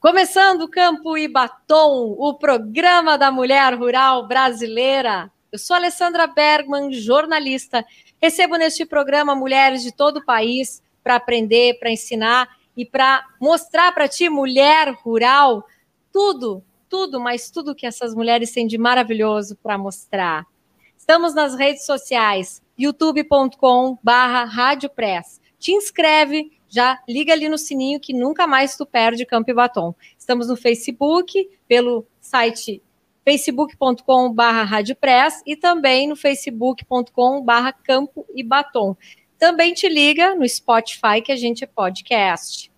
[0.00, 5.30] Começando Campo e Batom, o programa da mulher rural brasileira.
[5.52, 7.84] Eu sou Alessandra Bergman, jornalista.
[8.18, 13.92] Recebo neste programa mulheres de todo o país para aprender, para ensinar e para mostrar
[13.92, 15.62] para ti, mulher rural,
[16.10, 20.46] tudo, tudo, mas tudo que essas mulheres têm de maravilhoso para mostrar.
[20.96, 24.48] Estamos nas redes sociais, youtube.com/barra
[25.58, 29.94] Te inscreve, já liga ali no sininho que nunca mais tu perde Campo e Batom.
[30.16, 32.80] Estamos no Facebook, pelo site
[33.24, 34.42] facebook.com.br
[35.44, 38.96] e também no facebook.com.br Campo e Batom.
[39.38, 42.70] Também te liga no Spotify, que a gente é podcast.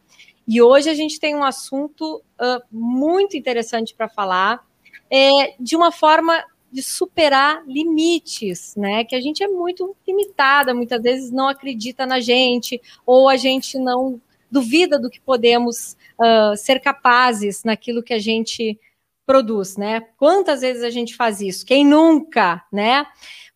[0.48, 4.60] E hoje a gente tem um assunto uh, muito interessante para falar,
[5.10, 9.04] é, de uma forma de superar limites, né?
[9.04, 13.78] Que a gente é muito limitada, muitas vezes não acredita na gente, ou a gente
[13.78, 18.78] não duvida do que podemos uh, ser capazes naquilo que a gente
[19.26, 20.00] produz, né?
[20.18, 21.64] Quantas vezes a gente faz isso?
[21.64, 23.06] Quem nunca, né?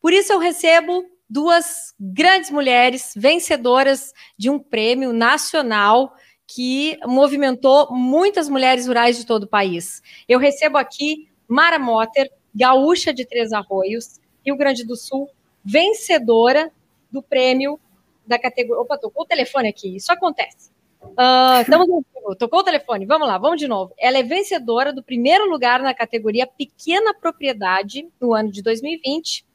[0.00, 6.14] Por isso eu recebo duas grandes mulheres vencedoras de um prêmio nacional
[6.47, 10.00] que movimentou muitas mulheres rurais de todo o país.
[10.28, 15.29] Eu recebo aqui Mara Motter, gaúcha de Três Arroios, Rio Grande do Sul,
[15.65, 16.73] vencedora
[17.11, 17.79] do prêmio
[18.27, 18.81] da categoria.
[18.83, 20.71] Opa, tocou o telefone aqui, isso acontece.
[21.03, 22.05] Uh, estamos no...
[22.37, 23.95] Tocou o telefone, vamos lá, vamos de novo.
[23.97, 29.47] Ela é vencedora do primeiro lugar na categoria Pequena Propriedade no ano de 2020.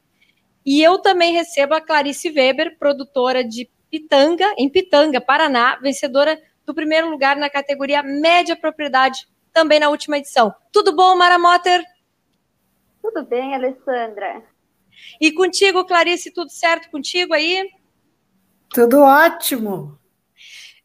[0.66, 6.74] E eu também recebo a Clarice Weber, produtora de Pitanga, em Pitanga, Paraná, vencedora do
[6.74, 10.54] primeiro lugar na categoria Média Propriedade, também na última edição.
[10.72, 11.84] Tudo bom, Mara Motter?
[13.02, 14.44] Tudo bem, Alessandra.
[15.20, 17.70] E contigo, Clarice, tudo certo contigo aí?
[18.70, 20.00] Tudo ótimo.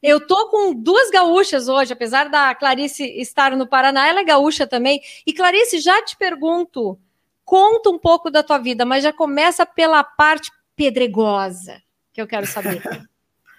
[0.02, 4.66] Eu tô com duas gaúchas hoje, apesar da Clarice estar no Paraná, ela é gaúcha
[4.66, 5.00] também.
[5.26, 6.98] E Clarice, já te pergunto,
[7.44, 11.82] conta um pouco da tua vida, mas já começa pela parte pedregosa,
[12.12, 12.82] que eu quero saber.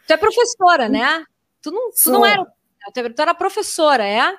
[0.07, 1.25] tu é professora, né?
[1.61, 2.45] Tu não, tu não era,
[2.93, 4.37] tu era professora, é?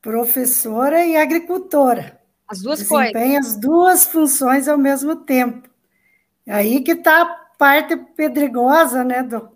[0.00, 2.21] Professora e agricultora.
[2.52, 3.52] As duas Desempenha coisas.
[3.52, 5.70] as duas funções ao mesmo tempo.
[6.46, 7.26] Aí que está a
[7.56, 9.48] parte pedregosa, né, do,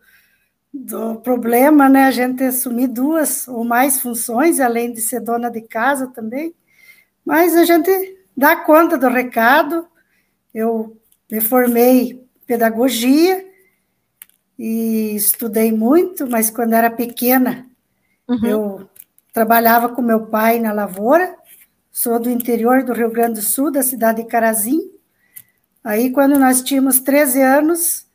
[0.72, 5.60] do problema, né, a gente assumir duas ou mais funções, além de ser dona de
[5.60, 6.54] casa também.
[7.22, 7.90] Mas a gente
[8.34, 9.86] dá conta do recado.
[10.54, 10.96] Eu
[11.30, 13.46] me formei pedagogia
[14.58, 17.66] e estudei muito, mas quando era pequena,
[18.26, 18.46] uhum.
[18.46, 18.90] eu
[19.34, 21.36] trabalhava com meu pai na lavoura
[21.96, 24.82] Sou do interior do Rio Grande do Sul, da cidade de Carazim.
[25.82, 28.06] Aí, quando nós tínhamos 13 anos,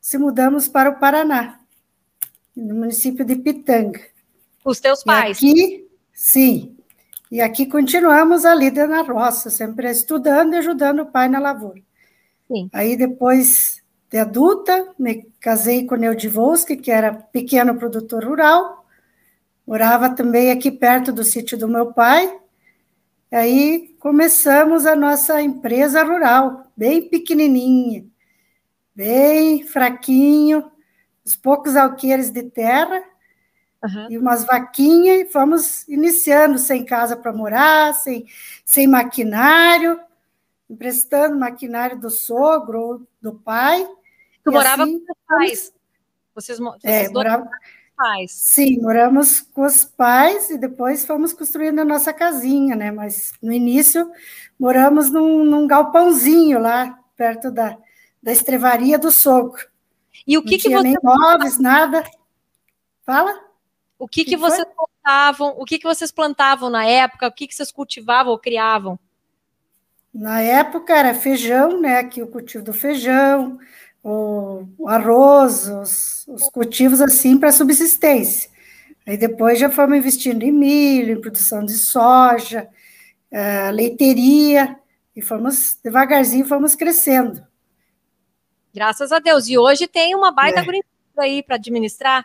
[0.00, 1.58] se mudamos para o Paraná,
[2.56, 4.00] no município de Pitanga.
[4.64, 5.42] Os teus pais?
[5.42, 6.76] E aqui, sim.
[7.28, 11.82] E aqui continuamos ali na roça, sempre estudando e ajudando o pai na lavoura.
[12.46, 12.70] Sim.
[12.72, 18.86] Aí, depois de adulta, me casei com o Neudivouski, que era pequeno produtor rural.
[19.66, 22.43] Morava também aqui perto do sítio do meu pai.
[23.34, 28.06] Aí começamos a nossa empresa rural, bem pequenininha,
[28.94, 30.70] bem fraquinho,
[31.24, 33.02] os poucos alqueires de terra
[33.82, 34.06] uhum.
[34.08, 38.24] e umas vaquinhas, e fomos iniciando sem casa para morar, sem,
[38.64, 39.98] sem maquinário,
[40.70, 43.84] emprestando maquinário do sogro ou do pai.
[44.44, 45.74] Tu morava assim, com pais?
[46.36, 47.48] Vocês, vocês é, morava,
[47.96, 48.32] pais.
[48.32, 52.90] Sim, moramos com os pais e depois fomos construindo a nossa casinha, né?
[52.90, 54.10] Mas no início
[54.58, 57.76] moramos num, num galpãozinho lá, perto da,
[58.22, 59.66] da estrevaria do sogro.
[60.26, 60.82] E o que, Não que você.
[60.82, 62.04] Nem móveis, nada.
[63.04, 63.38] Fala?
[63.98, 65.54] O que, que, que vocês plantavam?
[65.58, 67.28] O que, que vocês plantavam na época?
[67.28, 68.98] O que, que vocês cultivavam ou criavam?
[70.12, 71.98] Na época era feijão, né?
[71.98, 73.58] Aqui o cultivo do feijão,
[74.04, 78.50] o, o arroz, os, os cultivos assim para subsistência.
[79.06, 82.68] Aí depois já fomos investindo em milho, em produção de soja,
[83.32, 84.78] uh, leiteria,
[85.16, 87.42] e fomos devagarzinho fomos crescendo.
[88.74, 89.48] Graças a Deus.
[89.48, 91.22] E hoje tem uma baita é.
[91.22, 92.24] aí para administrar?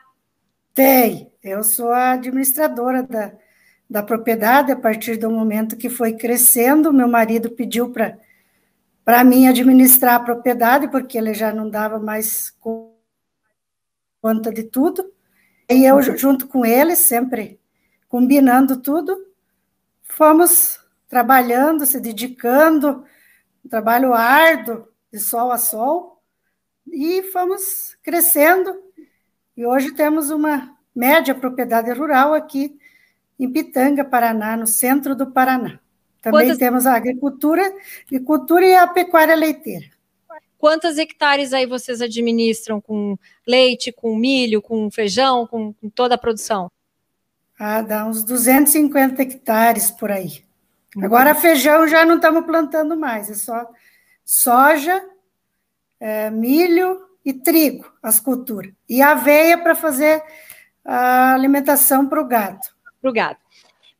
[0.74, 1.32] Tem.
[1.44, 3.32] Eu sou a administradora da,
[3.90, 6.92] da propriedade a partir do momento que foi crescendo.
[6.92, 8.18] Meu marido pediu para
[9.10, 12.56] para mim administrar a propriedade, porque ele já não dava mais
[14.22, 15.04] conta de tudo.
[15.68, 17.60] E eu, junto com ele, sempre
[18.08, 19.18] combinando tudo,
[20.04, 23.04] fomos trabalhando, se dedicando,
[23.66, 26.22] um trabalho árduo, de sol a sol,
[26.86, 28.80] e fomos crescendo.
[29.58, 32.78] E hoje temos uma média propriedade rural aqui
[33.40, 35.80] em Pitanga, Paraná, no centro do Paraná.
[36.21, 36.57] Também Quantas...
[36.57, 37.63] temos a agricultura,
[38.06, 39.86] agricultura e a pecuária leiteira.
[40.57, 43.18] Quantas hectares aí vocês administram com
[43.48, 46.69] leite, com milho, com feijão, com, com toda a produção?
[47.57, 50.44] Ah, dá uns 250 hectares por aí.
[51.01, 53.69] Agora, feijão já não estamos plantando mais, é só
[54.25, 55.01] soja,
[56.00, 58.74] é, milho e trigo, as culturas.
[58.88, 60.22] E aveia para fazer
[60.83, 62.60] a alimentação para o gado.
[63.01, 63.39] Para o gado.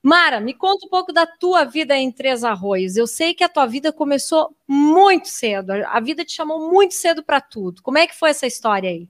[0.01, 2.96] Mara, me conta um pouco da tua vida em Três Arroios.
[2.96, 7.22] Eu sei que a tua vida começou muito cedo, a vida te chamou muito cedo
[7.22, 7.81] para tudo.
[7.84, 9.10] Como é que foi essa história aí?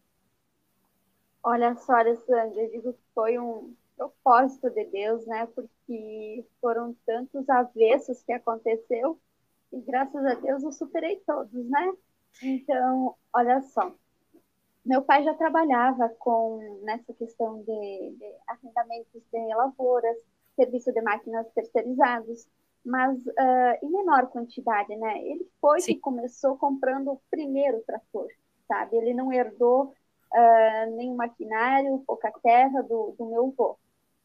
[1.44, 5.48] Olha só, Alessandra, eu digo que foi um propósito de Deus, né?
[5.54, 9.20] Porque foram tantos avessos que aconteceu
[9.72, 11.94] e graças a Deus eu superei todos, né?
[12.42, 13.94] Então, olha só,
[14.86, 20.18] meu pai já trabalhava com nessa questão de, de arrendamentos de lavouras,
[20.60, 22.48] serviço de máquinas terceirizados,
[22.86, 25.20] mas uh, em menor quantidade, né?
[25.24, 25.94] Ele foi Sim.
[25.94, 28.28] que começou comprando o primeiro trator,
[28.68, 28.98] sabe?
[28.98, 29.94] Ele não herdou
[30.34, 33.78] uh, nenhum maquinário, pouca terra do, do meu avô.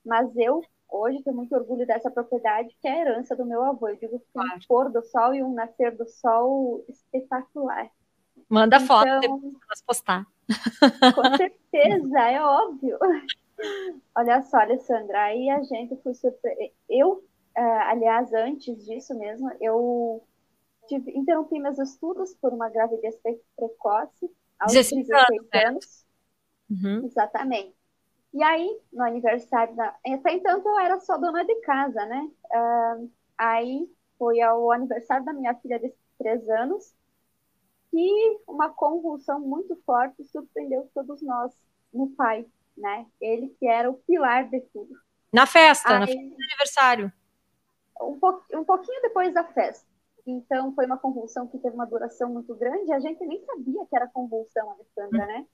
[0.05, 3.89] Mas eu, hoje, tenho muito orgulho dessa propriedade, que é a herança do meu avô.
[3.89, 4.57] Eu digo que claro.
[4.57, 7.89] um pôr do sol e um nascer do sol espetacular.
[8.49, 10.27] Manda então, foto depois postar.
[11.15, 12.99] Com certeza, é óbvio.
[14.17, 16.73] Olha só, Alessandra, aí a gente foi surpre...
[16.89, 17.25] Eu,
[17.57, 20.23] uh, aliás, antes disso mesmo, eu
[20.87, 23.17] tive, interrompi meus estudos por uma gravidez
[23.57, 25.49] precoce aos 16 anos.
[25.55, 26.07] anos.
[26.71, 27.05] Uhum.
[27.05, 27.75] Exatamente.
[28.33, 29.95] E aí, no aniversário da.
[30.07, 32.29] Até então eu era só dona de casa, né?
[32.53, 36.95] Uh, aí foi ao aniversário da minha filha de três anos
[37.91, 41.53] que uma convulsão muito forte surpreendeu todos nós
[41.93, 42.45] no pai
[42.77, 43.07] né?
[43.21, 44.95] Ele que era o pilar de tudo.
[45.33, 47.13] Na festa, Aí, na festa do aniversário.
[48.01, 49.87] Um, po um pouquinho depois da festa.
[50.27, 52.93] Então, foi uma convulsão que teve uma duração muito grande.
[52.93, 55.47] A gente nem sabia que era convulsão, Alessandra, né?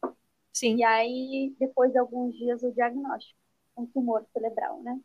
[0.52, 0.76] Sim.
[0.76, 3.38] E aí, depois de alguns dias, o diagnóstico,
[3.76, 5.00] um tumor cerebral, né?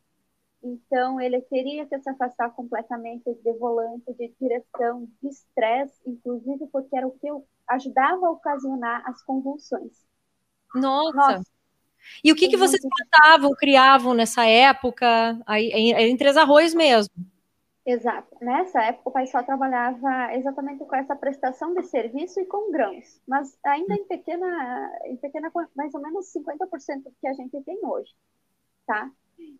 [0.62, 6.96] Então, ele teria que se afastar completamente de volante, de direção, de estresse, inclusive porque
[6.96, 7.28] era o que
[7.70, 10.06] ajudava a ocasionar as convulsões.
[10.74, 11.16] Nossa!
[11.16, 11.55] Nossa
[12.24, 17.14] e o que, que vocês plantavam, criavam nessa época, aí, em, Três Arroz mesmo?
[17.86, 18.36] Exato.
[18.42, 23.22] Nessa época, o pai só trabalhava exatamente com essa prestação de serviço e com grãos,
[23.28, 27.80] mas ainda em pequena, em pequena mais ou menos 50% do que a gente tem
[27.84, 28.12] hoje,
[28.88, 29.12] tá?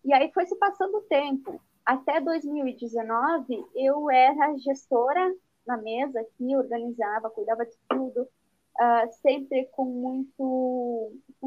[0.04, 1.60] E aí foi se passando o tempo.
[1.84, 5.32] Até 2019, eu era gestora
[5.64, 10.42] na mesa aqui, organizava, cuidava de tudo, uh, sempre com muito,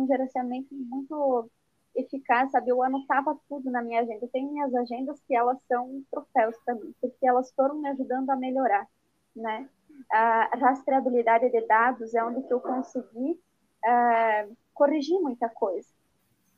[0.09, 1.49] gerenciamento muito
[1.95, 2.71] eficaz, sabe?
[2.71, 4.25] Eu anotava tudo na minha agenda.
[4.25, 8.29] Eu tenho minhas agendas que elas são troféus para mim, porque elas foram me ajudando
[8.29, 8.87] a melhorar,
[9.35, 9.69] né?
[10.11, 13.39] A rastreabilidade de dados é onde que eu consegui
[13.85, 15.87] uh, corrigir muita coisa.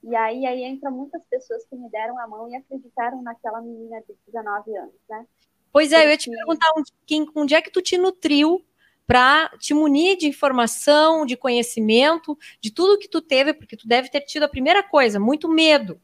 [0.03, 4.01] E aí, aí entra muitas pessoas que me deram a mão e acreditaram naquela menina
[4.01, 5.25] de 19 anos, né?
[5.71, 6.92] Pois é, eu ia te perguntar onde,
[7.36, 8.63] onde é que tu te nutriu
[9.11, 14.07] para te munir de informação, de conhecimento, de tudo que tu teve, porque tu deve
[14.07, 15.99] ter tido a primeira coisa, muito medo,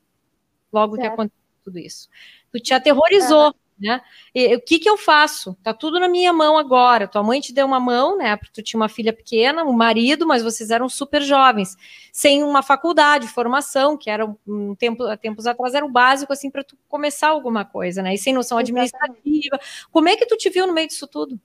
[0.74, 1.08] logo certo.
[1.08, 2.10] que aconteceu tudo isso.
[2.52, 4.02] Tu te aterrorizou, né?
[4.36, 5.58] E, o que que eu faço?
[5.64, 7.08] Tá tudo na minha mão agora.
[7.08, 8.36] Tua mãe te deu uma mão, né?
[8.36, 11.78] Porque tu tinha uma filha pequena, um marido, mas vocês eram super jovens,
[12.12, 16.62] sem uma faculdade, formação, que era um tempo, tempos atrás era o básico assim para
[16.62, 18.16] tu começar alguma coisa, né?
[18.16, 19.58] E sem noção administrativa.
[19.92, 21.40] Como é que tu te viu no meio disso tudo?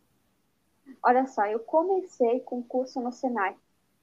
[1.02, 3.56] Olha só, eu comecei com o curso no Senai.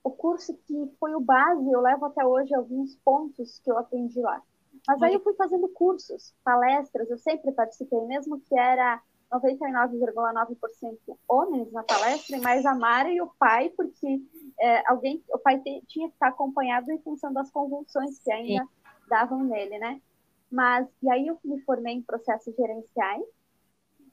[0.03, 4.20] O curso que foi o base, eu levo até hoje alguns pontos que eu aprendi
[4.22, 4.41] lá.
[4.88, 9.01] Mas aí eu fui fazendo cursos, palestras, eu sempre participei, mesmo que era
[9.32, 14.22] 99,9% homens na palestra, mas a Mara e o pai, porque
[14.60, 18.63] é, alguém, o pai te, tinha que estar acompanhado em função das convulsões que ainda
[18.63, 18.70] Sim.
[19.08, 20.01] davam nele, né?
[20.51, 23.24] Mas, e aí eu me formei em processos gerenciais,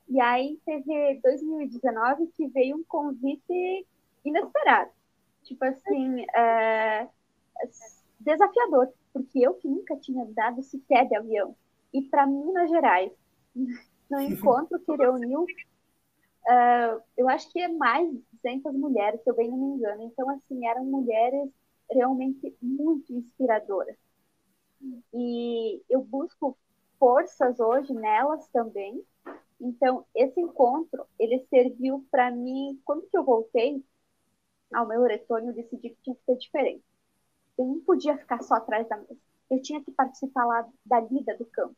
[0.09, 3.87] e aí teve 2019 que veio um convite
[4.25, 4.91] inesperado.
[5.43, 7.09] Tipo assim, é,
[8.21, 11.57] desafiador, porque eu que nunca tinha dado sequer de avião.
[11.93, 13.13] E para Minas Gerais,
[14.11, 19.35] no encontro que reuniu, uh, eu acho que é mais de 200 mulheres, se eu
[19.35, 20.03] bem não me engano.
[20.03, 21.51] Então, assim, eram mulheres
[21.91, 23.97] realmente muito inspiradoras.
[25.15, 26.57] E eu busco
[26.99, 29.03] forças hoje nelas também,
[29.61, 33.83] então, esse encontro, ele serviu para mim, quando que eu voltei
[34.73, 36.85] ao meu retorno, eu decidi que tinha que ser diferente.
[37.59, 39.17] Eu não podia ficar só atrás da mesa.
[39.51, 41.77] Eu tinha que participar lá da lida do campo.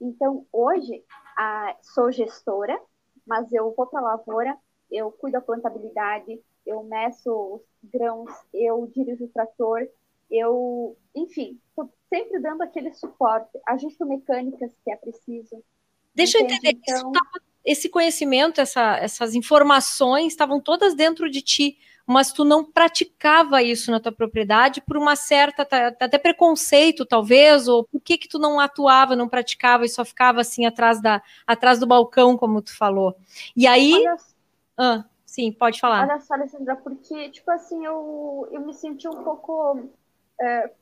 [0.00, 1.04] Então, hoje,
[1.36, 2.80] a, sou gestora,
[3.24, 4.58] mas eu vou para a lavoura,
[4.90, 7.30] eu cuido da plantabilidade, eu meço
[7.82, 9.88] os grãos, eu dirijo o trator,
[10.30, 15.62] eu, enfim, estou sempre dando aquele suporte, ajusto mecânicas que é preciso.
[16.14, 16.66] Deixa Entende?
[16.66, 17.12] eu entender, então,
[17.64, 23.90] esse conhecimento, essa, essas informações estavam todas dentro de ti, mas tu não praticava isso
[23.90, 28.58] na tua propriedade por uma certa, até preconceito, talvez, ou por que que tu não
[28.58, 33.16] atuava, não praticava e só ficava assim atrás, da, atrás do balcão, como tu falou.
[33.56, 33.94] E aí...
[33.94, 34.16] Olha,
[34.76, 36.08] ah, sim, pode falar.
[36.08, 39.88] Olha só, Alessandra, porque, tipo assim, eu, eu me senti um pouco
[40.40, 40.72] é,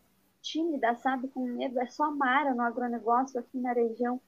[0.41, 4.21] tímida, sabe, com medo, é só Mara no agronegócio aqui na região,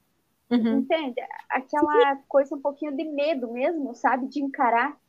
[0.52, 0.80] Uhum.
[0.80, 1.20] Entende?
[1.48, 4.28] Aquela coisa um pouquinho de medo mesmo, sabe?
[4.28, 5.00] De encarar.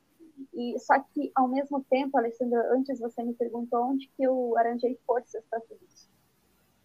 [0.53, 4.97] E só que ao mesmo tempo, Alessandra, antes você me perguntou onde que eu arranjei
[5.05, 6.09] forças para tudo isso.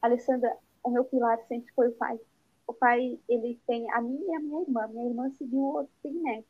[0.03, 2.19] Alessandra, o meu pilar sempre foi o pai.
[2.67, 4.88] O pai, ele tem a minha e a minha irmã.
[4.88, 6.49] Minha irmã seguiu o outro segmento.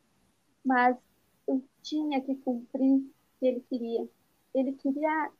[0.64, 0.96] Mas
[1.46, 4.08] eu tinha que cumprir o que ele queria.
[4.54, 5.30] Ele queria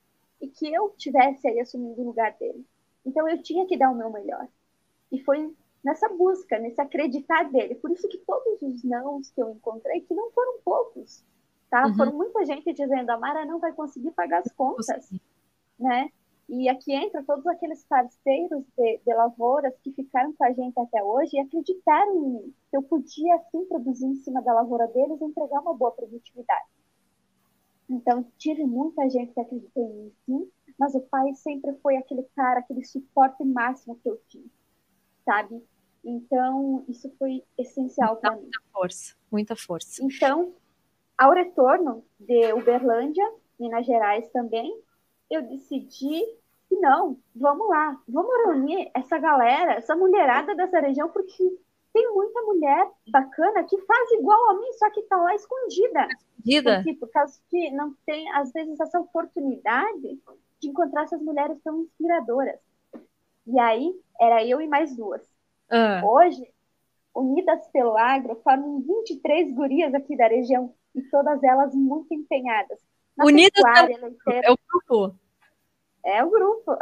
[0.41, 2.65] e que eu tivesse aí assumindo o lugar dele.
[3.05, 4.47] Então eu tinha que dar o meu melhor.
[5.11, 5.53] E foi
[5.88, 7.75] nessa busca, nesse acreditar dele.
[7.76, 11.25] Por isso que todos os nãos que eu encontrei, que não foram poucos,
[11.71, 11.87] tá?
[11.87, 11.95] Uhum.
[11.97, 15.11] Foram muita gente dizendo, a Mara não vai conseguir pagar as contas,
[15.80, 16.11] né?
[16.47, 21.02] E aqui entra todos aqueles parceiros de, de, lavouras que ficaram com a gente até
[21.02, 25.21] hoje e acreditaram em mim, que eu podia, assim, produzir em cima da lavoura deles
[25.21, 26.68] e entregar uma boa produtividade.
[27.88, 32.23] Então, tive muita gente que acreditou em mim, sim, mas o pai sempre foi aquele
[32.37, 34.49] cara, aquele suporte máximo que eu tinha
[35.28, 35.62] sabe?
[36.05, 38.43] Então, isso foi essencial para mim.
[38.43, 40.02] Muita força, muita força.
[40.02, 40.55] Então,
[41.17, 43.28] ao retorno de Uberlândia,
[43.59, 44.73] Minas Gerais também,
[45.31, 46.25] eu decidi
[46.69, 51.59] que não, vamos lá, vamos reunir essa galera, essa mulherada dessa região, porque
[51.93, 56.07] tem muita mulher bacana que faz igual a mim, só que está lá escondida.
[56.07, 56.76] Escondida?
[56.76, 60.21] Porque, por causa que não tem, às vezes, essa oportunidade
[60.61, 62.61] de encontrar essas mulheres tão inspiradoras.
[63.47, 65.23] E aí, era eu e mais duas.
[65.71, 66.01] Ah.
[66.05, 66.43] Hoje,
[67.15, 72.79] unidas pelo agro, formam 23 gurias aqui da região e todas elas muito empenhadas.
[73.17, 75.15] Na unidas leiteira, é o grupo.
[76.05, 76.73] É o grupo.
[76.73, 76.79] uh,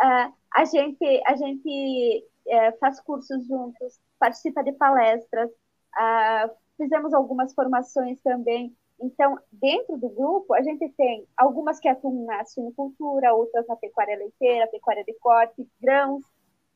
[0.54, 8.18] a gente, a gente uh, faz cursos juntos, participa de palestras, uh, fizemos algumas formações
[8.22, 13.76] também então, dentro do grupo, a gente tem algumas que atuam na suinocultura, outras na
[13.76, 16.24] pecuária leiteira, pecuária de corte, grãos,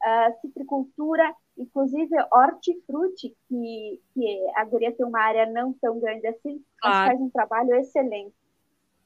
[0.02, 6.62] uh, citricultura, inclusive hortifruti, que, que a guria tem uma área não tão grande assim,
[6.82, 8.34] mas faz um trabalho excelente.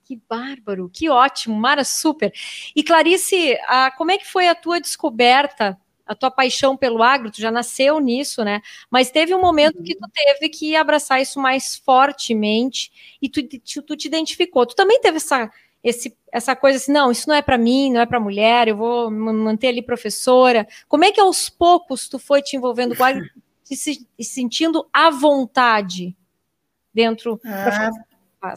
[0.04, 2.32] Que bárbaro, que ótimo, Mara, super.
[2.76, 7.30] E Clarice, a, como é que foi a tua descoberta a tua paixão pelo agro,
[7.30, 8.60] tu já nasceu nisso, né?
[8.90, 13.82] Mas teve um momento que tu teve que abraçar isso mais fortemente e tu, tu,
[13.82, 14.66] tu te identificou.
[14.66, 15.50] Tu também teve essa,
[15.84, 18.76] esse, essa coisa assim, não, isso não é para mim, não é para mulher, eu
[18.76, 20.66] vou manter ali professora.
[20.88, 23.22] Como é que aos poucos tu foi te envolvendo com o agro
[23.70, 26.16] e se, se sentindo à vontade
[26.92, 27.90] dentro ah,
[28.40, 28.54] da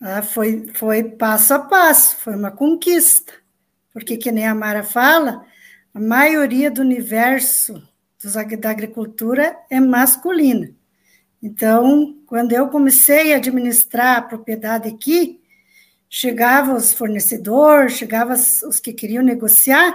[0.00, 3.32] ah, foi, foi passo a passo, foi uma conquista.
[3.92, 5.46] Porque, que nem a Mara fala,
[5.94, 7.82] a maioria do universo
[8.22, 10.70] dos, da agricultura é masculina.
[11.42, 15.40] Então, quando eu comecei a administrar a propriedade aqui,
[16.08, 19.94] chegavam os fornecedores, chegavam os que queriam negociar,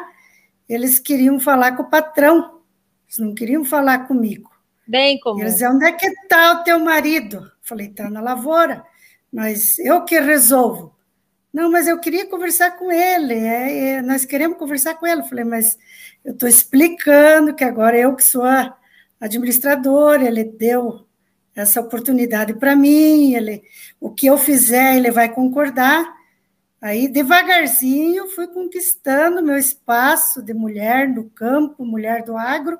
[0.67, 2.61] eles queriam falar com o patrão,
[3.07, 4.49] eles não queriam falar comigo.
[4.87, 5.39] Bem como.
[5.39, 7.51] Eles diziam, onde é que está o teu marido?
[7.61, 8.83] falei, está na lavoura,
[9.31, 10.93] mas eu que resolvo.
[11.53, 15.21] Não, mas eu queria conversar com ele, é, é, nós queremos conversar com ele.
[15.21, 15.77] Eu falei, mas
[16.23, 18.77] eu estou explicando que agora eu que sou a
[19.19, 21.05] administradora, ele deu
[21.55, 23.61] essa oportunidade para mim, ele,
[23.99, 26.05] o que eu fizer, ele vai concordar.
[26.81, 32.79] Aí, devagarzinho, fui conquistando meu espaço de mulher no campo, mulher do agro.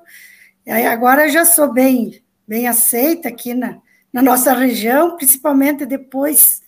[0.66, 3.78] E aí, agora já sou bem, bem aceita aqui na,
[4.12, 6.62] na nossa região, principalmente depois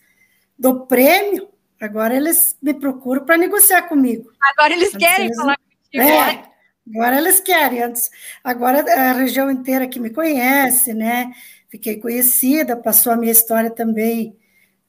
[0.57, 4.31] do prêmio, Agora eles me procuram para negociar comigo.
[4.51, 5.37] Agora eles Antes querem eles...
[5.37, 6.03] falar contigo.
[6.03, 6.43] É,
[6.89, 7.83] agora eles querem.
[7.83, 8.09] Antes,
[8.43, 11.31] agora a região inteira que me conhece, né?
[11.69, 14.37] Fiquei conhecida, passou a minha história também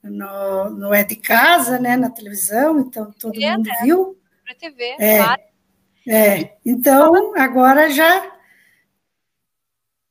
[0.02, 1.96] no, no É de Casa, né?
[1.96, 4.18] Na televisão, então todo é, mundo viu.
[4.44, 5.42] Para TV, é, claro.
[6.08, 8.32] É, então agora já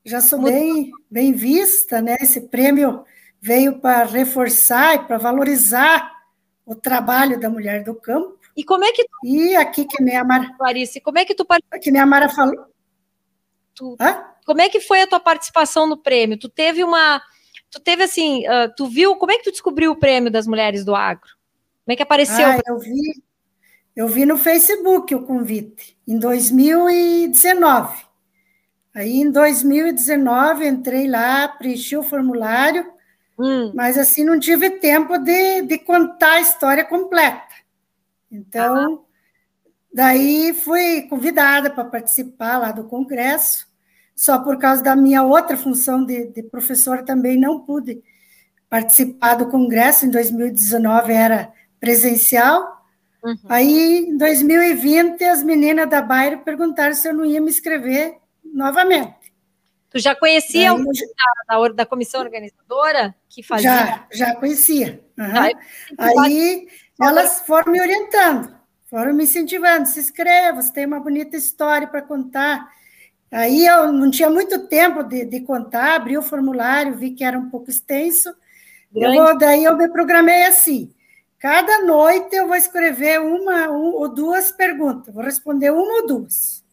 [0.05, 2.15] já sou bem, bem vista, né?
[2.21, 3.03] Esse prêmio
[3.41, 6.11] veio para reforçar e para valorizar
[6.65, 9.17] o trabalho da mulher do campo, E como é que tu...
[9.23, 10.53] E aqui que nem a Mara.
[10.57, 11.45] Clarice, como é que tu
[11.81, 12.65] que nem a Mara falou.
[13.75, 13.95] Tu...
[14.45, 16.37] Como é que foi a tua participação no prêmio?
[16.37, 17.21] Tu teve uma
[17.75, 20.85] tu teve assim, uh, tu viu, como é que tu descobriu o prêmio das mulheres
[20.85, 21.29] do agro?
[21.83, 22.47] Como é que apareceu?
[22.47, 23.21] Ah, eu vi,
[23.93, 28.05] eu vi no Facebook o convite, em 2019.
[28.93, 32.89] Aí, em 2019, entrei lá, preenchi o formulário,
[33.37, 33.73] hum.
[33.75, 37.43] mas assim, não tive tempo de, de contar a história completa.
[38.31, 39.69] Então, ah.
[39.93, 43.67] daí fui convidada para participar lá do congresso,
[44.15, 48.01] só por causa da minha outra função de, de professora também não pude
[48.69, 52.81] participar do congresso, em 2019 era presencial,
[53.23, 53.37] uhum.
[53.49, 59.33] aí em 2020 as meninas da Bairro perguntaram se eu não ia me inscrever novamente.
[59.89, 63.69] Tu já conhecia o da, da, da, comissão organizadora que fazia?
[63.69, 65.01] Já, já conhecia.
[65.17, 65.25] Uhum.
[65.97, 66.67] Aí
[67.01, 68.53] elas foram me orientando,
[68.89, 72.69] foram me incentivando, se inscreva, você tem uma bonita história para contar.
[73.31, 77.37] Aí eu não tinha muito tempo de, de, contar, abri o formulário, vi que era
[77.37, 78.33] um pouco extenso.
[78.93, 80.93] Eu daí eu me programei assim:
[81.39, 86.63] cada noite eu vou escrever uma um, ou duas perguntas, vou responder uma ou duas.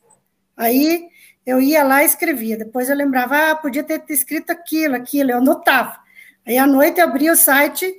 [0.57, 1.09] Aí
[1.45, 2.57] eu ia lá e escrevia.
[2.57, 5.99] Depois eu lembrava, ah, podia ter escrito aquilo, aquilo, eu anotava.
[6.47, 7.93] Aí à noite eu abria o site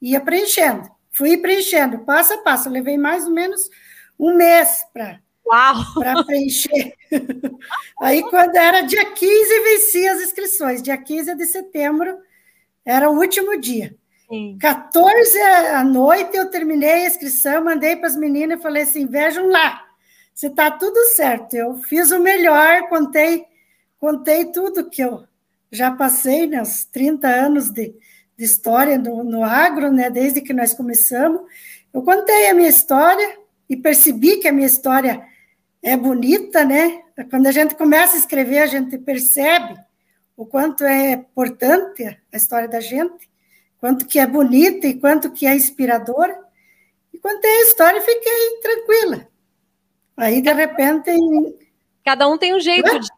[0.00, 0.88] e ia preenchendo.
[1.10, 2.68] Fui preenchendo, passo a passo.
[2.68, 3.68] Eu levei mais ou menos
[4.18, 5.20] um mês para
[5.94, 6.94] para preencher.
[8.00, 10.82] Aí, quando era dia 15, vencia as inscrições.
[10.82, 12.18] Dia 15 de setembro
[12.84, 13.94] era o último dia.
[14.28, 14.58] Sim.
[14.60, 19.48] 14 à noite eu terminei a inscrição, mandei para as meninas e falei assim: vejam
[19.48, 19.84] lá,
[20.34, 21.54] se está tudo certo.
[21.54, 23.44] Eu fiz o melhor, contei,
[24.00, 25.24] contei tudo que eu
[25.70, 26.62] já passei, né,
[26.92, 27.94] 30 anos de,
[28.36, 31.42] de história no, no agro, né, desde que nós começamos.
[31.92, 33.38] Eu contei a minha história
[33.68, 35.24] e percebi que a minha história
[35.86, 37.04] é bonita, né?
[37.30, 39.78] Quando a gente começa a escrever, a gente percebe
[40.36, 43.30] o quanto é importante a história da gente,
[43.78, 46.36] quanto que é bonita e quanto que é inspiradora.
[47.14, 49.28] E contei a história, fiquei tranquila.
[50.16, 51.12] Aí, de repente.
[52.04, 53.08] Cada um tem um jeito de.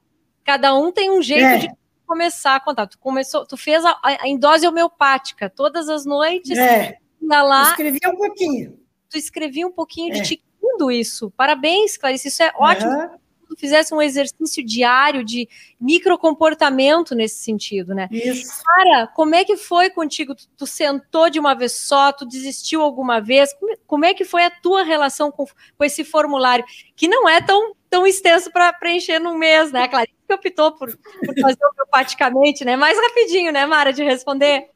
[0.45, 1.57] Cada um tem um jeito é.
[1.57, 1.71] de
[2.07, 2.87] começar a contar.
[2.87, 6.57] Tu começou, tu fez a, a, em dose homeopática todas as noites.
[6.57, 6.99] É.
[7.23, 8.79] Lá, escrevi um pouquinho.
[9.09, 10.21] Tu escrevia um pouquinho é.
[10.21, 10.48] de ti
[10.79, 11.31] lindo isso.
[11.37, 12.29] Parabéns, Clarice.
[12.29, 12.91] Isso é ótimo.
[12.91, 13.09] Uhum.
[13.49, 15.49] Se fizesse um exercício diário de
[15.81, 18.07] microcomportamento nesse sentido, né?
[18.13, 18.63] Isso.
[18.63, 20.35] Cara, como é que foi contigo?
[20.35, 23.55] Tu, tu, sentou de uma vez só, tu desistiu alguma vez?
[23.55, 26.65] Como, como é que foi a tua relação com, com esse formulário?
[26.95, 29.89] Que não é tão, tão extenso para preencher num mês, né?
[29.89, 31.59] Clarice que optou por, por fazer
[31.91, 32.77] praticamente, né?
[32.77, 34.69] Mais rapidinho, né, Mara, de responder.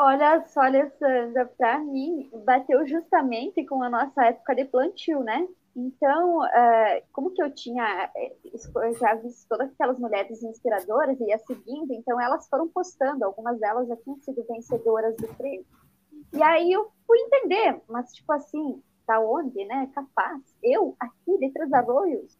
[0.00, 5.44] Olha só, Alessandra, para mim, bateu justamente com a nossa época de plantio, né?
[5.74, 8.08] Então, uh, como que eu tinha
[8.44, 13.58] eu já visto todas aquelas mulheres inspiradoras e ia seguindo, então elas foram postando, algumas
[13.58, 15.66] delas já tinham sido vencedoras do prêmio.
[16.32, 19.90] E aí eu fui entender, mas tipo assim, da onde, né?
[19.92, 20.40] Capaz.
[20.62, 22.37] Eu, aqui de Três Arroios,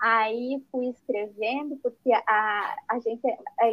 [0.00, 3.20] Aí fui escrevendo, porque a, a gente,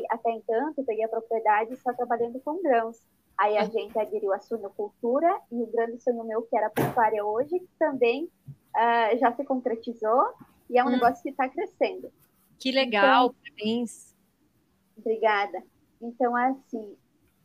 [0.09, 3.01] até então, eu peguei a propriedade só trabalhando com grãos.
[3.37, 7.23] Aí a gente aderiu à suinocultura e o grande sonho meu, que era a pecuária
[7.23, 10.33] hoje, também uh, já se concretizou
[10.69, 10.91] e é um hum.
[10.91, 12.11] negócio que está crescendo.
[12.59, 14.15] Que legal, então, parabéns.
[14.97, 15.63] Obrigada.
[16.01, 16.95] Então, assim,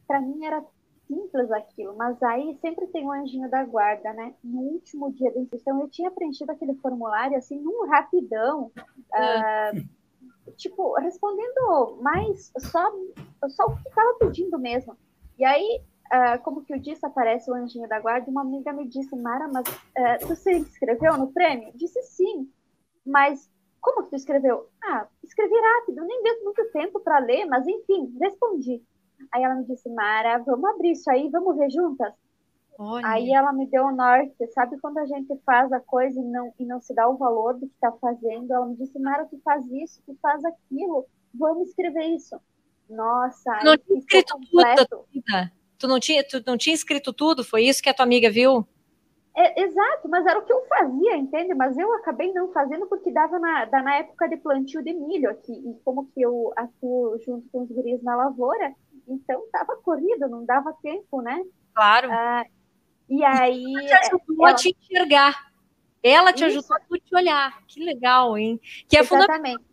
[0.06, 0.64] para mim era
[1.12, 4.34] simples aquilo, mas aí sempre tem um anjinho da guarda, né?
[4.42, 8.72] No último dia da inscrição, eu tinha preenchido aquele formulário assim, num rapidão,
[9.12, 12.90] uh, tipo, respondendo mais só,
[13.48, 14.96] só o que estava pedindo mesmo.
[15.38, 18.72] E aí, uh, como que eu disse, aparece o anjinho da guarda, e uma amiga
[18.72, 21.72] me disse, Mara, mas uh, tu se inscreveu no prêmio?
[21.74, 22.50] disse sim,
[23.04, 23.50] mas
[23.82, 24.68] como que tu escreveu?
[24.82, 28.82] Ah, escrevi rápido, nem deu muito tempo para ler, mas enfim, respondi.
[29.32, 32.12] Aí ela me disse, Mara, vamos abrir isso aí, vamos ver juntas?
[32.78, 33.06] Olha.
[33.06, 36.52] Aí ela me deu o norte, sabe quando a gente faz a coisa e não,
[36.58, 38.52] e não se dá o valor do que está fazendo?
[38.52, 42.40] Ela me disse, Mara, tu faz isso, tu faz aquilo, vamos escrever isso.
[42.88, 44.86] Nossa, tu não tinha escrito completo.
[44.86, 48.30] tudo, tu não tinha, tu não tinha escrito tudo, foi isso que a tua amiga
[48.30, 48.66] viu?
[49.34, 51.54] É, exato, mas era o que eu fazia, entende?
[51.54, 55.52] Mas eu acabei não fazendo porque dava na, na época de plantio de milho aqui,
[55.52, 58.74] e como que eu atuo junto com os guris na lavoura,
[59.06, 61.42] então estava corrido, não dava tempo, né?
[61.74, 62.10] Claro.
[62.10, 62.44] Ah,
[63.08, 63.64] e aí.
[63.74, 64.50] Ela te ajudou ela...
[64.50, 65.52] a te enxergar.
[66.02, 66.58] Ela te Isso.
[66.58, 67.62] ajudou a te olhar.
[67.66, 68.60] Que legal, hein?
[68.88, 69.64] Que é Exatamente.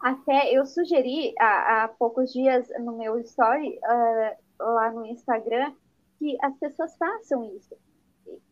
[0.00, 5.72] Até eu sugeri há, há, poucos dias no meu story, uh, lá no Instagram,
[6.18, 7.76] que as pessoas façam isso.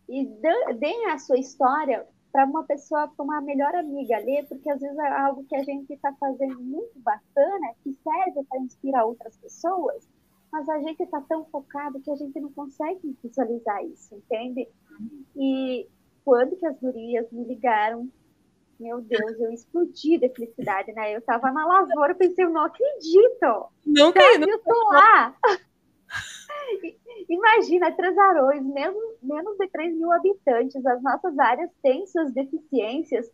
[0.09, 0.27] e
[0.75, 4.97] deem a sua história para uma pessoa, para uma melhor amiga ler, porque às vezes
[4.99, 10.09] é algo que a gente está fazendo muito bacana, que serve para inspirar outras pessoas,
[10.53, 14.69] mas a gente está tão focado que a gente não consegue visualizar isso, entende?
[15.37, 15.88] E
[16.25, 18.09] quando que as gurias me ligaram,
[18.79, 21.14] meu Deus, eu explodi de felicidade, né?
[21.14, 23.71] Eu tava na lavoura, pensei, eu não acredito!
[23.87, 24.49] Não acredito!
[24.49, 25.37] Eu tô lá!
[27.28, 33.30] Imagina, Trasarões, menos, menos de 3 mil habitantes, as nossas áreas têm suas deficiências,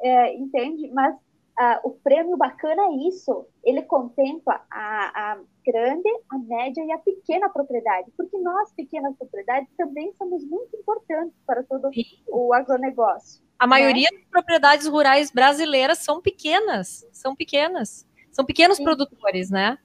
[0.00, 0.90] é, entende?
[0.92, 6.92] Mas uh, o prêmio bacana é isso, ele contempla a, a grande, a média e
[6.92, 12.04] a pequena propriedade, porque nós, pequenas propriedades, também somos muito importantes para todo Sim.
[12.28, 13.42] o agronegócio.
[13.58, 14.18] A maioria né?
[14.18, 18.84] das propriedades rurais brasileiras são pequenas, são pequenas, são pequenos Sim.
[18.84, 19.78] produtores, né?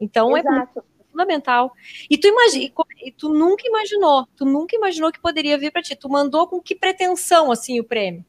[0.00, 0.80] Então é Exato.
[0.80, 0.82] é
[1.12, 1.72] fundamental.
[2.10, 2.72] E tu imagina,
[3.04, 5.94] e tu nunca imaginou, tu nunca imaginou que poderia vir para ti.
[5.94, 8.24] Tu mandou com que pretensão assim o prêmio?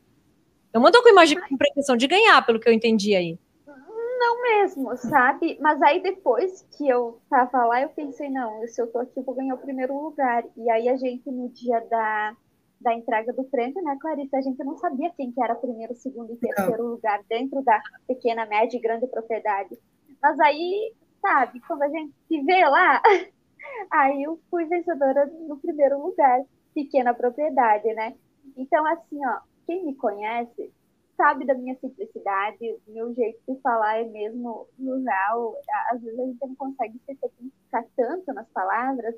[0.74, 1.10] Eu mandou com,
[1.50, 3.39] com pretensão de ganhar, pelo que eu entendi aí.
[3.65, 5.58] Não mesmo, sabe?
[5.60, 9.24] Mas aí depois que eu tava lá, eu pensei, não, se eu tô aqui, eu
[9.24, 10.43] vou ganhar o primeiro lugar.
[10.56, 12.36] E aí a gente, no dia da,
[12.82, 16.34] da entrega do prêmio, né, Clarice, a gente não sabia quem que era primeiro, segundo
[16.34, 19.78] e terceiro lugar dentro da pequena, média e grande propriedade.
[20.22, 21.62] Mas aí sabe?
[21.62, 23.01] Quando a gente se vê lá,
[23.89, 26.43] aí eu fui vencedora no primeiro lugar,
[26.75, 28.13] pequena propriedade, né?
[28.57, 30.71] Então, assim, ó, quem me conhece
[31.15, 35.55] sabe da minha simplicidade, meu jeito de falar é mesmo rural.
[35.91, 39.15] Às vezes a gente não consegue se ficar tanto nas palavras,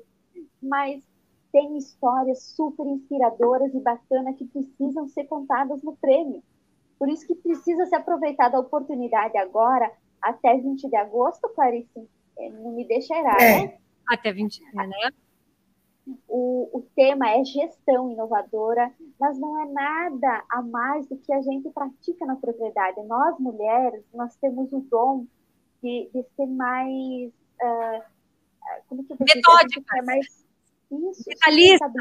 [0.62, 1.02] mas
[1.50, 6.42] tem histórias super inspiradoras e bacanas que precisam ser contadas no prêmio.
[6.98, 9.90] Por isso que precisa se aproveitar da oportunidade agora
[10.28, 12.08] até 20 de agosto, Clarice,
[12.38, 13.66] é, não me deixa errar, é.
[13.66, 13.78] né?
[14.08, 14.88] Até 20, né?
[16.28, 21.42] O, o tema é gestão inovadora, mas não é nada a mais do que a
[21.42, 23.02] gente pratica na propriedade.
[23.04, 25.26] Nós, mulheres, nós temos o dom
[25.82, 27.32] de, de ser mais...
[27.60, 28.02] Uh,
[28.88, 29.98] como que eu Metódicas.
[29.98, 30.46] É mais...
[30.90, 31.92] Isso, Detalhista.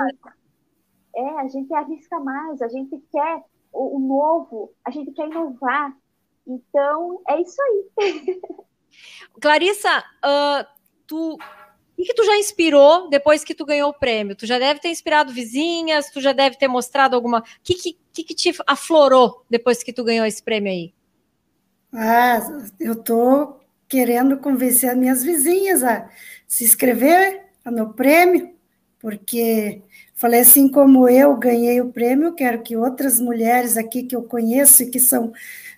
[1.16, 5.96] É, a gente arrisca mais, a gente quer o, o novo, a gente quer inovar.
[6.48, 8.42] Então, é isso aí.
[9.42, 10.66] Clarissa, uh,
[11.06, 11.38] tu
[11.98, 14.36] o que, tu já inspirou depois que tu ganhou o prêmio?
[14.36, 17.40] Tu já deve ter inspirado vizinhas, tu já deve ter mostrado alguma.
[17.40, 20.94] O que, que, que te aflorou depois que tu ganhou esse prêmio aí?
[21.94, 22.40] Ah,
[22.80, 23.56] eu tô
[23.88, 26.10] querendo convencer as minhas vizinhas a
[26.46, 28.54] se inscrever no prêmio,
[29.00, 29.82] porque
[30.16, 34.84] falei assim como eu ganhei o prêmio, quero que outras mulheres aqui que eu conheço
[34.84, 35.34] e que são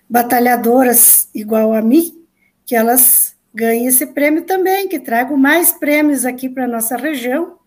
[0.08, 2.24] batalhadoras igual a mim,
[2.64, 7.58] que elas ganhem esse prêmio também, que tragam mais prêmios aqui para a nossa região,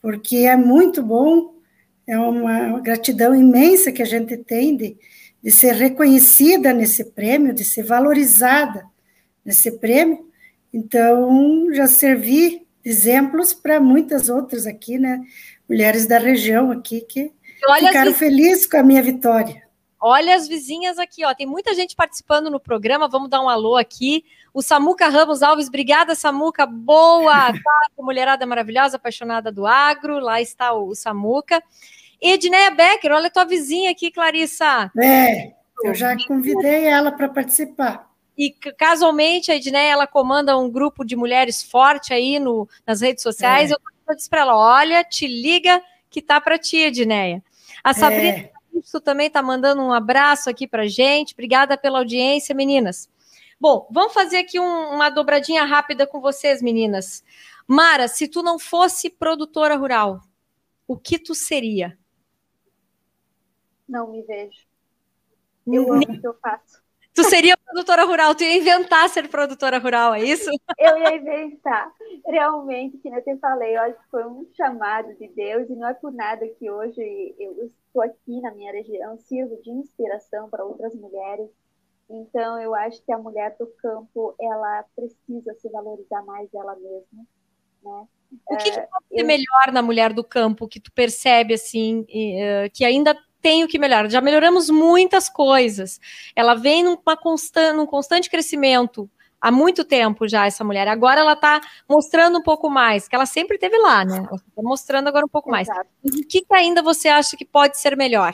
[0.00, 1.54] porque é muito bom,
[2.06, 4.96] é uma gratidão imensa que a gente tem de,
[5.42, 8.84] de ser reconhecida nesse prêmio, de ser valorizada
[9.44, 10.26] nesse prêmio.
[10.72, 15.20] Então, já servi exemplos para muitas outras aqui, né?
[15.72, 17.32] Mulheres da região aqui que
[17.78, 19.62] ficaram felizes com a minha vitória.
[19.98, 21.32] Olha as vizinhas aqui, ó.
[21.32, 23.08] Tem muita gente participando no programa.
[23.08, 24.22] Vamos dar um alô aqui.
[24.52, 26.66] O Samuca Ramos Alves, obrigada, Samuca.
[26.66, 30.18] Boa tarde, mulherada maravilhosa, apaixonada do agro.
[30.18, 31.62] Lá está o, Samuca.
[32.20, 34.90] Edneia Becker, olha a tua vizinha aqui, Clarissa.
[35.02, 38.12] É, eu já convidei ela para participar.
[38.36, 43.22] E casualmente a Edneia ela comanda um grupo de mulheres forte aí no, nas redes
[43.22, 43.70] sociais.
[43.70, 43.74] É.
[43.74, 47.42] Eu disse para ela: olha, te liga que tá para ti, Edneia.
[47.82, 48.52] A Sabrina é.
[48.74, 51.34] Isso também está mandando um abraço aqui para gente.
[51.34, 53.08] Obrigada pela audiência, meninas.
[53.60, 57.22] Bom, vamos fazer aqui um, uma dobradinha rápida com vocês, meninas.
[57.66, 60.20] Mara, se tu não fosse produtora rural,
[60.86, 61.96] o que tu seria?
[63.88, 64.66] Não me vejo.
[65.66, 66.81] Eu amo o que eu faço.
[67.14, 70.50] Tu seria produtora rural, tu ia inventar ser produtora rural, é isso?
[70.78, 71.92] Eu ia inventar.
[72.26, 75.88] Realmente, que eu te falei, eu acho que foi um chamado de Deus e não
[75.88, 80.64] é por nada que hoje eu estou aqui na minha região, sirvo de inspiração para
[80.64, 81.50] outras mulheres.
[82.08, 87.26] Então, eu acho que a mulher do campo, ela precisa se valorizar mais ela mesma,
[87.82, 88.06] né?
[88.46, 89.26] O que, que pode ser eu...
[89.26, 92.04] melhor na mulher do campo que tu percebe assim
[92.72, 94.08] que ainda tem o que melhorar.
[94.08, 96.00] Já melhoramos muitas coisas.
[96.34, 100.86] Ela vem numa constan num constante crescimento há muito tempo já, essa mulher.
[100.86, 104.22] Agora ela está mostrando um pouco mais, que ela sempre teve lá, né?
[104.32, 105.68] Está mostrando agora um pouco mais.
[105.68, 108.32] o que, que ainda você acha que pode ser melhor?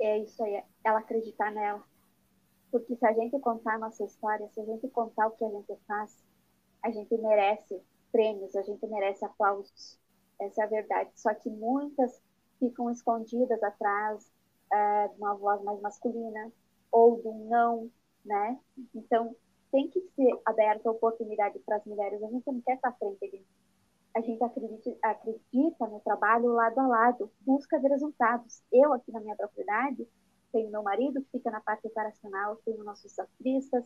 [0.00, 1.82] É isso aí, ela acreditar nela.
[2.70, 5.50] Porque se a gente contar a nossa história, se a gente contar o que a
[5.50, 6.16] gente faz,
[6.82, 7.78] a gente merece
[8.10, 9.98] prêmios, a gente merece aplausos.
[10.40, 11.10] essa é a verdade.
[11.14, 12.21] Só que muitas
[12.62, 14.30] ficam escondidas atrás
[14.72, 16.52] é, de uma voz mais masculina
[16.92, 17.90] ou de um não,
[18.24, 18.56] né?
[18.94, 19.34] Então,
[19.72, 22.22] tem que ser aberta a oportunidade para as mulheres.
[22.22, 23.44] A gente não quer estar frente
[24.14, 28.62] A gente acredita, acredita no trabalho lado a lado, busca de resultados.
[28.70, 30.06] Eu, aqui na minha propriedade,
[30.52, 33.84] tenho meu marido que fica na parte operacional, tenho nossos artistas,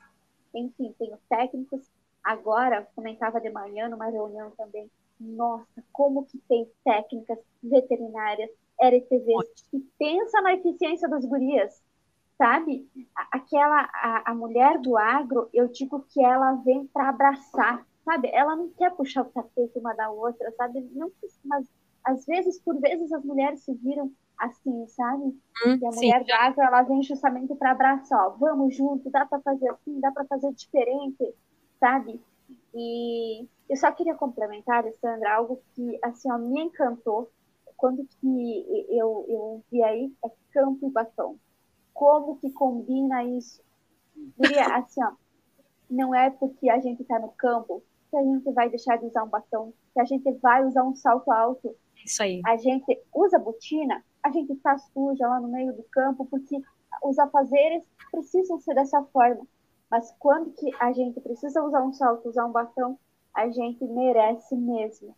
[0.53, 1.89] enfim, tenho técnicos.
[2.23, 9.79] Agora, comentava de manhã numa reunião também, nossa, como que tem técnicas veterinárias, RTVs, que
[9.99, 11.83] pensa na eficiência das gurias,
[12.37, 12.89] sabe?
[13.33, 18.31] Aquela, a, a mulher do agro, eu digo que ela vem para abraçar, sabe?
[18.33, 20.81] Ela não quer puxar o tapete uma da outra, sabe?
[20.93, 21.11] Não,
[21.45, 21.67] mas
[22.05, 25.25] às vezes, por vezes, as mulheres se viram assim, sabe?
[25.25, 26.27] Hum, e a mulher sim.
[26.27, 30.13] do agro, ela vem justamente para abraçar, ó, vamos junto, dá para fazer assim, dá
[30.13, 31.35] para fazer diferente,
[31.81, 32.21] sabe?
[32.75, 37.31] E eu só queria complementar, Alessandra, algo que, assim, ó, me encantou
[37.77, 41.37] quando que eu, eu vi aí, é campo e batom.
[41.93, 43.63] Como que combina isso?
[44.39, 45.13] Diria assim, ó,
[45.89, 49.25] não é porque a gente está no campo que a gente vai deixar de usar
[49.25, 51.75] um batom, que a gente vai usar um salto alto.
[52.05, 52.41] Isso aí.
[52.47, 56.61] A gente usa botina, a gente está suja lá no meio do campo, porque
[57.03, 59.47] os afazeres precisam ser dessa forma.
[59.91, 62.99] Mas quando que a gente precisa usar um salto, usar um batom,
[63.35, 65.15] a gente merece mesmo.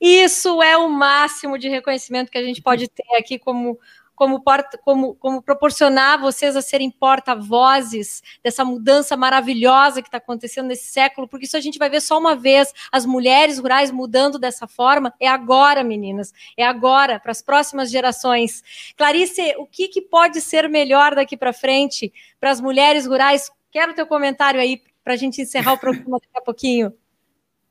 [0.00, 3.78] Isso é o máximo de reconhecimento que a gente pode ter aqui como
[4.16, 10.68] como, porta, como, como proporcionar vocês a serem porta-vozes dessa mudança maravilhosa que está acontecendo
[10.68, 14.38] nesse século, porque isso a gente vai ver só uma vez, as mulheres rurais mudando
[14.38, 18.64] dessa forma, é agora, meninas, é agora, para as próximas gerações.
[18.96, 23.50] Clarice, o que, que pode ser melhor daqui para frente para as mulheres rurais?
[23.70, 26.92] Quero teu comentário aí para a gente encerrar o programa daqui a pouquinho.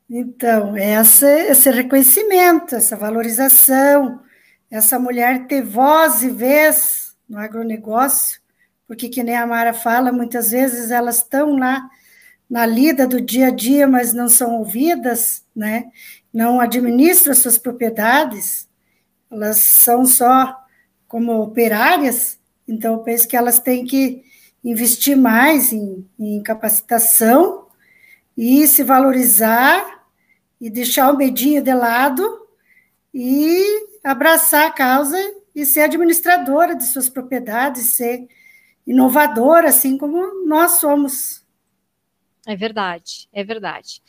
[0.09, 4.21] Então, essa, esse reconhecimento, essa valorização,
[4.69, 8.39] essa mulher ter voz e vez no agronegócio,
[8.87, 11.89] porque, que nem a Mara fala, muitas vezes elas estão lá
[12.47, 15.91] na lida do dia a dia, mas não são ouvidas, né?
[16.31, 18.67] não administram as suas propriedades,
[19.31, 20.55] elas são só
[21.07, 22.37] como operárias,
[22.67, 24.23] então eu penso que elas têm que
[24.63, 27.67] investir mais em, em capacitação
[28.37, 29.94] e se valorizar
[30.59, 32.47] e deixar o medinho de lado
[33.13, 35.17] e abraçar a causa
[35.53, 38.27] e ser administradora de suas propriedades, ser
[38.85, 41.43] inovadora, assim como nós somos.
[42.45, 44.01] É verdade, é verdade.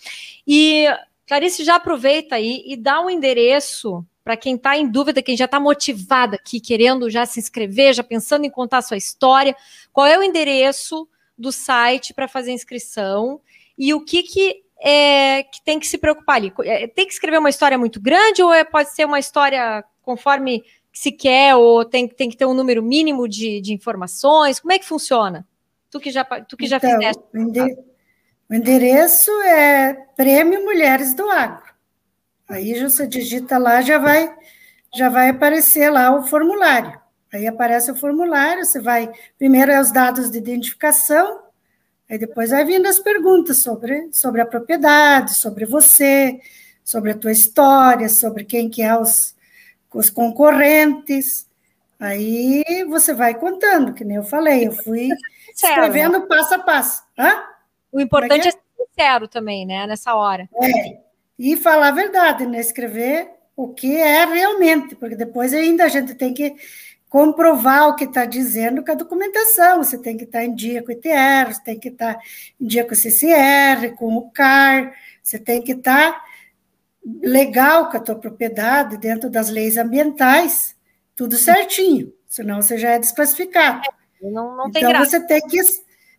[0.47, 0.87] E
[1.27, 5.45] Clarice já aproveita aí e dá um endereço para quem está em dúvida, quem já
[5.45, 9.55] está motivado aqui, querendo já se inscrever, já pensando em contar sua história.
[9.93, 13.41] Qual é o endereço do site para fazer inscrição
[13.79, 16.53] e o que, que é, que tem que se preocupar ali?
[16.65, 20.65] É, tem que escrever uma história muito grande ou é, pode ser uma história conforme
[20.93, 24.61] se quer ou tem, tem que ter um número mínimo de, de informações?
[24.61, 25.47] Como é que funciona?
[25.91, 27.23] Tu que já, tu que já então, fizeste.
[28.49, 31.75] O endereço é Prêmio Mulheres do Agro.
[32.49, 34.33] Aí você digita lá, já vai,
[34.95, 36.99] já vai aparecer lá o formulário.
[37.35, 39.13] Aí aparece o formulário, você vai.
[39.37, 41.41] Primeiro é os dados de identificação,
[42.09, 46.41] Aí depois vai vindo as perguntas sobre, sobre a propriedade, sobre você,
[46.85, 49.35] sobre a tua história, sobre quem que é os,
[49.93, 51.49] os concorrentes.
[51.99, 55.09] Aí você vai contando, que nem eu falei, eu fui
[55.53, 56.27] escrevendo né?
[56.29, 57.03] passo a passo.
[57.19, 57.43] Hã?
[57.91, 60.49] O importante é, é ser sincero também, né, nessa hora.
[60.63, 60.99] É,
[61.39, 66.15] e falar a verdade, né, escrever o que é realmente, porque depois ainda a gente
[66.15, 66.55] tem que
[67.17, 69.83] comprovar o que está dizendo com a documentação.
[69.83, 72.21] Você tem que estar tá em dia com o ITR, você tem que estar tá
[72.61, 76.25] em dia com o CCR, com o CAR, você tem que estar tá
[77.23, 80.77] legal com a tua propriedade, dentro das leis ambientais,
[81.15, 83.81] tudo certinho, senão você já é desclassificado.
[84.21, 85.59] Não, não então, você tem que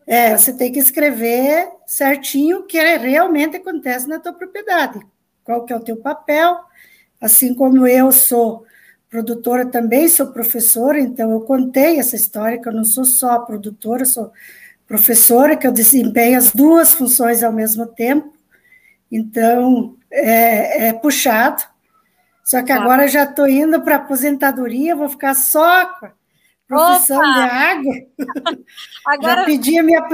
[0.07, 4.99] é, você tem que escrever certinho o que realmente acontece na tua propriedade,
[5.43, 6.57] qual que é o teu papel,
[7.21, 8.65] assim como eu sou
[9.09, 14.05] produtora também, sou professora, então eu contei essa história, que eu não sou só produtora,
[14.05, 14.31] sou
[14.85, 18.33] professora, que eu desempenho as duas funções ao mesmo tempo,
[19.11, 21.63] então é, é puxado.
[22.43, 26.11] Só que agora já estou indo para aposentadoria, vou ficar só com a
[26.65, 27.33] profissão Opa!
[27.33, 27.93] de água.
[29.05, 29.41] Agora...
[29.41, 30.07] Já pedi a minha,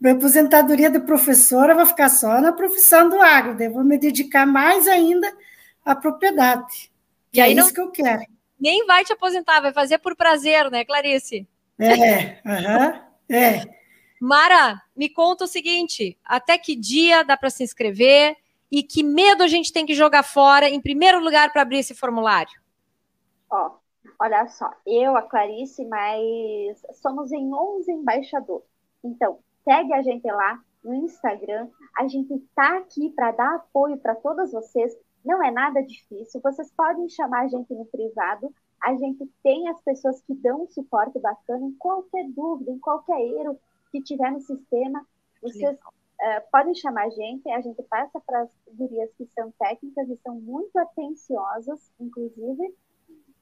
[0.00, 4.46] minha aposentadoria de professora, vou ficar só na profissão do agro, daí vou me dedicar
[4.46, 5.32] mais ainda
[5.84, 6.88] à propriedade.
[7.36, 8.22] E aí é isso que eu quero.
[8.58, 11.46] Nem vai te aposentar, vai fazer por prazer, né, Clarice?
[11.78, 13.62] É, aham, é.
[14.20, 18.34] Mara, me conta o seguinte: até que dia dá para se inscrever
[18.72, 21.94] e que medo a gente tem que jogar fora, em primeiro lugar, para abrir esse
[21.94, 22.58] formulário?
[23.50, 23.72] Ó,
[24.18, 28.66] olha só, eu, a Clarice, mas somos em 11 embaixadores.
[29.04, 31.68] Então, segue a gente lá no Instagram.
[31.98, 34.96] A gente está aqui para dar apoio para todas vocês.
[35.26, 36.40] Não é nada difícil.
[36.40, 38.54] Vocês podem chamar a gente no privado.
[38.80, 43.20] A gente tem as pessoas que dão um suporte bacana em qualquer dúvida, em qualquer
[43.20, 43.58] erro
[43.90, 45.04] que tiver no sistema.
[45.42, 47.50] Vocês uh, podem chamar a gente.
[47.50, 52.72] A gente passa para as gurias que são técnicas e são muito atenciosas, inclusive.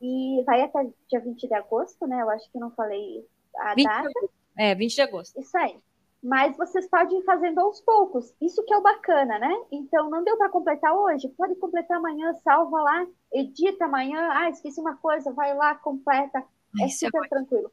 [0.00, 2.22] E vai até dia 20 de agosto, né?
[2.22, 3.26] Eu acho que não falei
[3.58, 4.10] a 20 data.
[4.56, 5.38] É, 20 de agosto.
[5.38, 5.78] Isso aí.
[6.24, 8.34] Mas vocês podem ir fazendo aos poucos.
[8.40, 9.54] Isso que é o bacana, né?
[9.70, 11.28] Então, não deu para completar hoje?
[11.28, 14.30] Pode completar amanhã, salva lá, edita amanhã.
[14.32, 16.42] Ah, esqueci uma coisa, vai lá, completa.
[16.80, 17.70] É Isso é super é tranquilo.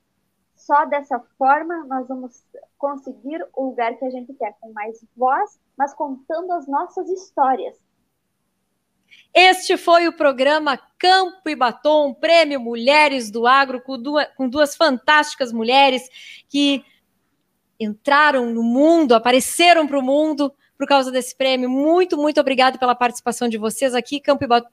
[0.54, 2.46] Só dessa forma nós vamos
[2.78, 7.80] conseguir o lugar que a gente quer, com mais voz, mas contando as nossas histórias.
[9.34, 14.76] Este foi o programa Campo e Batom, Prêmio Mulheres do Agro, com duas, com duas
[14.76, 16.10] fantásticas mulheres
[16.50, 16.84] que
[17.84, 21.70] entraram no mundo, apareceram para o mundo por causa desse prêmio.
[21.70, 24.20] Muito, muito obrigado pela participação de vocês aqui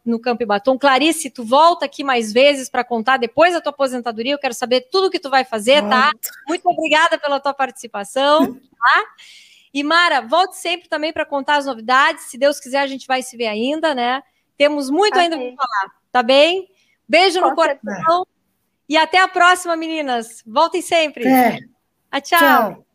[0.04, 0.78] no Campo e Batom.
[0.78, 4.32] Clarice, tu volta aqui mais vezes para contar depois da tua aposentadoria.
[4.32, 6.10] Eu quero saber tudo o que tu vai fazer, tá?
[6.48, 9.04] Muito obrigada pela tua participação, tá?
[9.72, 12.24] E Mara, volte sempre também para contar as novidades.
[12.24, 14.22] Se Deus quiser, a gente vai se ver ainda, né?
[14.56, 16.70] Temos muito ainda para falar, tá bem?
[17.06, 18.26] Beijo Com no coração.
[18.88, 20.42] E até a próxima, meninas.
[20.46, 21.28] Voltem sempre.
[21.28, 21.58] É.
[22.22, 22.38] tchau.
[22.38, 22.87] tchau.